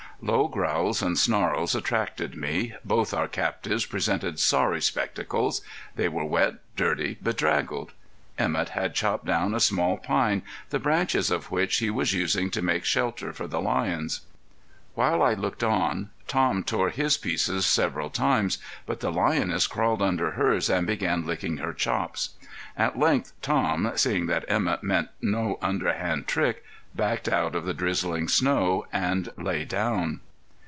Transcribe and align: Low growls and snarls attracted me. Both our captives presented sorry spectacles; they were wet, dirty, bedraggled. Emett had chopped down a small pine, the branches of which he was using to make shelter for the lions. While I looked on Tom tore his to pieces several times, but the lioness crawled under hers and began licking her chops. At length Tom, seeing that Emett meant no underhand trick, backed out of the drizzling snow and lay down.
Low 0.23 0.47
growls 0.47 1.01
and 1.01 1.17
snarls 1.17 1.73
attracted 1.73 2.37
me. 2.37 2.75
Both 2.85 3.11
our 3.11 3.27
captives 3.27 3.87
presented 3.87 4.37
sorry 4.39 4.79
spectacles; 4.79 5.63
they 5.95 6.07
were 6.07 6.23
wet, 6.25 6.57
dirty, 6.75 7.17
bedraggled. 7.23 7.91
Emett 8.37 8.69
had 8.69 8.93
chopped 8.93 9.25
down 9.25 9.55
a 9.55 9.59
small 9.59 9.97
pine, 9.97 10.43
the 10.69 10.77
branches 10.77 11.31
of 11.31 11.49
which 11.49 11.77
he 11.77 11.89
was 11.89 12.13
using 12.13 12.51
to 12.51 12.61
make 12.61 12.85
shelter 12.85 13.33
for 13.33 13.47
the 13.47 13.59
lions. 13.59 14.21
While 14.93 15.23
I 15.23 15.33
looked 15.33 15.63
on 15.63 16.11
Tom 16.27 16.63
tore 16.63 16.91
his 16.91 17.15
to 17.17 17.21
pieces 17.23 17.65
several 17.65 18.11
times, 18.11 18.59
but 18.85 18.99
the 18.99 19.11
lioness 19.11 19.65
crawled 19.65 20.03
under 20.03 20.31
hers 20.31 20.69
and 20.69 20.85
began 20.85 21.25
licking 21.25 21.57
her 21.57 21.73
chops. 21.73 22.31
At 22.77 22.99
length 22.99 23.33
Tom, 23.41 23.91
seeing 23.95 24.27
that 24.27 24.47
Emett 24.47 24.83
meant 24.83 25.09
no 25.19 25.57
underhand 25.63 26.27
trick, 26.27 26.63
backed 26.93 27.29
out 27.29 27.55
of 27.55 27.63
the 27.63 27.73
drizzling 27.73 28.27
snow 28.27 28.85
and 28.91 29.29
lay 29.37 29.63
down. 29.63 30.19